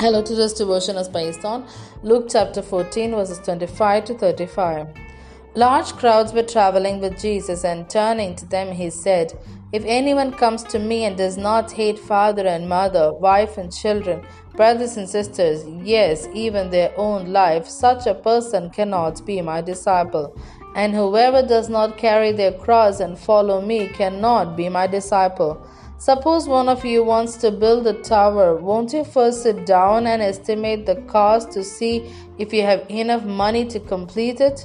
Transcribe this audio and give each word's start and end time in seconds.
Hello, 0.00 0.22
today's 0.22 0.52
devotion 0.52 0.96
is 0.96 1.08
based 1.08 1.44
on 1.44 1.66
Luke 2.04 2.26
chapter 2.30 2.62
14, 2.62 3.10
verses 3.10 3.40
25 3.40 4.04
to 4.04 4.14
35. 4.14 4.86
Large 5.56 5.92
crowds 5.94 6.32
were 6.32 6.44
traveling 6.44 7.00
with 7.00 7.20
Jesus, 7.20 7.64
and 7.64 7.90
turning 7.90 8.36
to 8.36 8.46
them, 8.46 8.70
he 8.70 8.90
said, 8.90 9.36
If 9.72 9.82
anyone 9.84 10.30
comes 10.30 10.62
to 10.64 10.78
me 10.78 11.04
and 11.04 11.16
does 11.16 11.36
not 11.36 11.72
hate 11.72 11.98
father 11.98 12.46
and 12.46 12.68
mother, 12.68 13.12
wife 13.12 13.58
and 13.58 13.74
children, 13.74 14.24
brothers 14.54 14.96
and 14.96 15.08
sisters, 15.08 15.64
yes, 15.82 16.28
even 16.32 16.70
their 16.70 16.92
own 16.96 17.32
life, 17.32 17.66
such 17.66 18.06
a 18.06 18.14
person 18.14 18.70
cannot 18.70 19.26
be 19.26 19.42
my 19.42 19.60
disciple. 19.60 20.38
And 20.76 20.94
whoever 20.94 21.42
does 21.42 21.68
not 21.68 21.98
carry 21.98 22.30
their 22.30 22.52
cross 22.52 23.00
and 23.00 23.18
follow 23.18 23.60
me 23.60 23.88
cannot 23.88 24.56
be 24.56 24.68
my 24.68 24.86
disciple. 24.86 25.60
Suppose 26.00 26.46
one 26.46 26.68
of 26.68 26.84
you 26.84 27.02
wants 27.02 27.36
to 27.38 27.50
build 27.50 27.84
a 27.88 27.92
tower, 27.92 28.54
won't 28.54 28.92
you 28.92 29.02
first 29.02 29.42
sit 29.42 29.66
down 29.66 30.06
and 30.06 30.22
estimate 30.22 30.86
the 30.86 30.94
cost 31.08 31.50
to 31.52 31.64
see 31.64 32.08
if 32.38 32.52
you 32.52 32.62
have 32.62 32.88
enough 32.88 33.24
money 33.24 33.64
to 33.66 33.80
complete 33.80 34.40
it? 34.40 34.64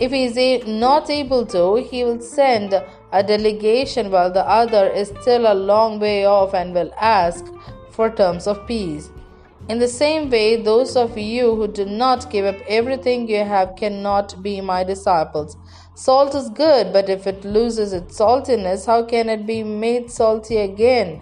If 0.00 0.12
he 0.12 0.24
is 0.24 0.66
not 0.66 1.10
able 1.10 1.44
to, 1.46 1.76
he 1.76 2.04
will 2.04 2.22
send 2.22 2.72
a 3.12 3.22
delegation 3.22 4.10
while 4.10 4.32
the 4.32 4.48
other 4.48 4.88
is 4.88 5.12
still 5.20 5.46
a 5.46 5.54
long 5.54 6.00
way 6.00 6.24
off 6.24 6.54
and 6.54 6.74
will 6.74 6.92
ask 6.98 7.44
for 7.90 8.08
terms 8.08 8.46
of 8.46 8.66
peace. 8.66 9.10
In 9.68 9.78
the 9.78 9.88
same 9.88 10.30
way, 10.30 10.56
those 10.56 10.96
of 10.96 11.18
you 11.18 11.54
who 11.54 11.68
do 11.68 11.84
not 11.84 12.30
give 12.30 12.46
up 12.46 12.56
everything 12.66 13.28
you 13.28 13.44
have 13.44 13.76
cannot 13.76 14.42
be 14.42 14.60
my 14.62 14.82
disciples. 14.84 15.56
Salt 15.94 16.34
is 16.34 16.48
good, 16.48 16.94
but 16.94 17.10
if 17.10 17.26
it 17.26 17.44
loses 17.44 17.92
its 17.92 18.18
saltiness, 18.18 18.86
how 18.86 19.04
can 19.04 19.28
it 19.28 19.46
be 19.46 19.62
made 19.62 20.10
salty 20.10 20.56
again? 20.56 21.20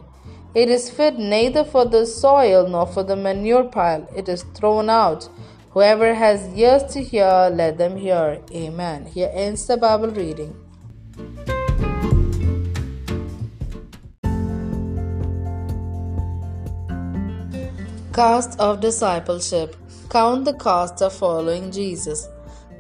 It 0.55 0.69
is 0.69 0.89
fit 0.89 1.19
neither 1.19 1.65
for 1.65 1.85
the 1.85 2.07
soil 2.07 2.69
nor 2.69 2.87
for 2.87 3.03
the 3.03 3.17
manure 3.17 3.65
pile. 3.65 4.09
It 4.17 4.29
is 4.29 4.45
thrown 4.55 4.89
out. 4.89 5.29
Whoever 5.79 6.13
has 6.13 6.41
ears 6.59 6.83
to 6.93 7.01
hear, 7.01 7.51
let 7.55 7.79
them 7.79 7.97
hear. 7.97 8.43
Amen. 8.53 9.07
Here 9.07 9.31
ends 9.33 9.65
the 9.65 9.77
Bible 9.77 10.11
reading. 10.11 10.53
Cost 18.11 18.59
of 18.59 18.81
discipleship. 18.81 19.77
Count 20.11 20.47
the 20.47 20.55
cost 20.55 21.01
of 21.01 21.13
following 21.13 21.71
Jesus. 21.71 22.27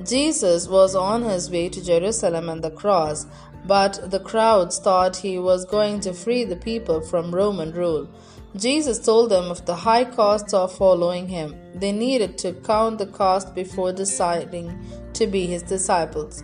Jesus 0.04 0.66
was 0.66 0.96
on 0.96 1.22
his 1.22 1.52
way 1.52 1.68
to 1.68 1.80
Jerusalem 1.80 2.48
and 2.48 2.64
the 2.64 2.72
cross, 2.72 3.26
but 3.68 4.10
the 4.10 4.18
crowds 4.18 4.78
thought 4.78 5.16
he 5.16 5.38
was 5.38 5.66
going 5.66 6.00
to 6.00 6.14
free 6.14 6.42
the 6.42 6.56
people 6.56 7.02
from 7.02 7.34
Roman 7.34 7.70
rule. 7.72 8.08
Jesus 8.56 8.98
told 8.98 9.30
them 9.30 9.50
of 9.50 9.66
the 9.66 9.76
high 9.76 10.04
cost 10.04 10.54
of 10.54 10.74
following 10.74 11.28
him. 11.28 11.54
They 11.74 11.92
needed 11.92 12.38
to 12.38 12.54
count 12.54 12.96
the 12.96 13.06
cost 13.06 13.54
before 13.54 13.92
deciding 13.92 14.66
to 15.12 15.26
be 15.26 15.46
his 15.46 15.62
disciples. 15.62 16.42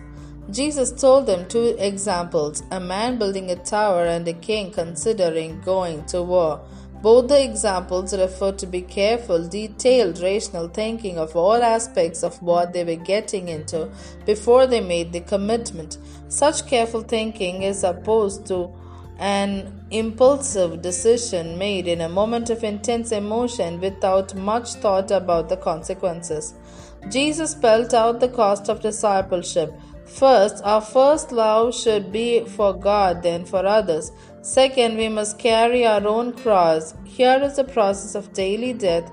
Jesus 0.51 0.91
told 0.91 1.25
them 1.25 1.47
two 1.47 1.75
examples 1.79 2.61
a 2.69 2.79
man 2.79 3.17
building 3.17 3.49
a 3.49 3.55
tower 3.55 4.05
and 4.05 4.27
a 4.27 4.33
king 4.33 4.69
considering 4.69 5.59
going 5.61 6.05
to 6.05 6.21
war. 6.21 6.61
Both 7.01 7.27
the 7.27 7.43
examples 7.43 8.17
refer 8.17 8.53
to 8.53 8.65
be 8.65 8.81
careful, 8.81 9.47
detailed, 9.47 10.19
rational 10.21 10.69
thinking 10.69 11.17
of 11.17 11.35
all 11.35 11.61
aspects 11.61 12.23
of 12.23 12.41
what 12.41 12.73
they 12.73 12.83
were 12.83 13.03
getting 13.03 13.47
into 13.47 13.89
before 14.25 14.65
they 14.65 14.81
made 14.81 15.13
the 15.13 15.21
commitment. 15.21 15.97
Such 16.29 16.65
careful 16.65 17.01
thinking 17.01 17.61
is 17.63 17.83
opposed 17.83 18.47
to 18.47 18.73
an 19.19 19.85
impulsive 19.91 20.81
decision 20.81 21.57
made 21.57 21.87
in 21.87 22.01
a 22.01 22.09
moment 22.09 22.49
of 22.49 22.63
intense 22.63 23.11
emotion 23.11 23.79
without 23.79 24.33
much 24.35 24.73
thought 24.73 25.11
about 25.11 25.47
the 25.47 25.57
consequences. 25.57 26.53
Jesus 27.09 27.51
spelled 27.51 27.93
out 27.93 28.19
the 28.19 28.27
cost 28.27 28.67
of 28.67 28.81
discipleship. 28.81 29.71
First, 30.05 30.63
our 30.63 30.81
first 30.81 31.31
love 31.31 31.75
should 31.75 32.11
be 32.11 32.45
for 32.45 32.73
God, 32.73 33.23
then 33.23 33.43
for 33.43 33.65
others. 33.65 34.11
Second, 34.41 34.97
we 34.97 35.09
must 35.09 35.39
carry 35.39 35.85
our 35.85 36.05
own 36.07 36.33
cross. 36.33 36.93
Here 37.03 37.39
is 37.41 37.55
the 37.55 37.63
process 37.63 38.13
of 38.15 38.31
daily 38.33 38.73
death 38.73 39.11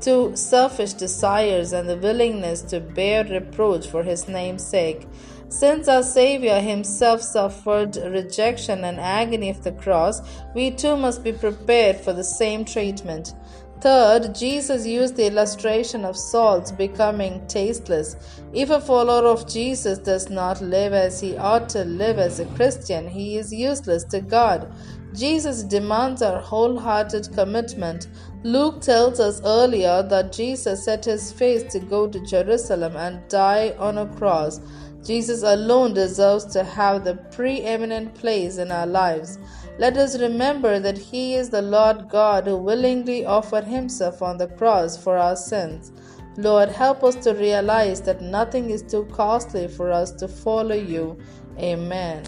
to 0.00 0.36
selfish 0.36 0.94
desires 0.94 1.72
and 1.72 1.88
the 1.88 1.96
willingness 1.96 2.62
to 2.62 2.80
bear 2.80 3.24
reproach 3.24 3.86
for 3.86 4.02
His 4.02 4.26
name's 4.26 4.66
sake. 4.66 5.06
Since 5.48 5.86
our 5.86 6.02
Savior 6.02 6.60
Himself 6.60 7.20
suffered 7.22 7.96
rejection 7.96 8.84
and 8.84 8.98
agony 8.98 9.50
of 9.50 9.62
the 9.62 9.72
cross, 9.72 10.20
we 10.54 10.70
too 10.72 10.96
must 10.96 11.22
be 11.22 11.32
prepared 11.32 11.96
for 11.96 12.12
the 12.12 12.24
same 12.24 12.64
treatment. 12.64 13.34
Third, 13.82 14.32
Jesus 14.32 14.86
used 14.86 15.16
the 15.16 15.26
illustration 15.26 16.04
of 16.04 16.16
salt 16.16 16.72
becoming 16.78 17.44
tasteless. 17.48 18.14
If 18.52 18.70
a 18.70 18.80
follower 18.80 19.26
of 19.26 19.48
Jesus 19.48 19.98
does 19.98 20.30
not 20.30 20.60
live 20.60 20.92
as 20.92 21.20
he 21.20 21.36
ought 21.36 21.68
to 21.70 21.84
live 21.84 22.20
as 22.20 22.38
a 22.38 22.46
Christian, 22.54 23.08
he 23.08 23.38
is 23.38 23.52
useless 23.52 24.04
to 24.04 24.20
God. 24.20 24.72
Jesus 25.14 25.64
demands 25.64 26.22
our 26.22 26.38
wholehearted 26.38 27.32
commitment. 27.34 28.06
Luke 28.44 28.80
tells 28.80 29.18
us 29.18 29.42
earlier 29.44 30.04
that 30.04 30.32
Jesus 30.32 30.84
set 30.84 31.04
his 31.04 31.32
face 31.32 31.64
to 31.72 31.80
go 31.80 32.06
to 32.06 32.24
Jerusalem 32.24 32.94
and 32.96 33.28
die 33.28 33.74
on 33.80 33.98
a 33.98 34.06
cross. 34.14 34.60
Jesus 35.04 35.42
alone 35.42 35.92
deserves 35.92 36.44
to 36.52 36.62
have 36.62 37.02
the 37.02 37.16
preeminent 37.32 38.14
place 38.14 38.58
in 38.58 38.70
our 38.70 38.86
lives. 38.86 39.38
Let 39.78 39.96
us 39.96 40.20
remember 40.20 40.78
that 40.78 40.98
He 40.98 41.34
is 41.34 41.50
the 41.50 41.62
Lord 41.62 42.08
God 42.08 42.46
who 42.46 42.56
willingly 42.56 43.24
offered 43.24 43.64
Himself 43.64 44.22
on 44.22 44.36
the 44.36 44.48
cross 44.48 44.96
for 44.96 45.16
our 45.16 45.36
sins. 45.36 45.92
Lord, 46.36 46.68
help 46.68 47.02
us 47.02 47.16
to 47.24 47.32
realize 47.32 48.00
that 48.02 48.20
nothing 48.20 48.70
is 48.70 48.82
too 48.82 49.04
costly 49.12 49.68
for 49.68 49.90
us 49.90 50.12
to 50.12 50.28
follow 50.28 50.74
you. 50.74 51.18
Amen. 51.58 52.24